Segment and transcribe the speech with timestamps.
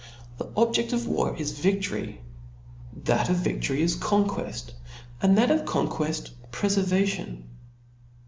[0.39, 2.05] The objed of war is viftory•,
[3.03, 4.71] that of victory is conqueft;
[5.21, 7.43] and that of conqueft prefer vation.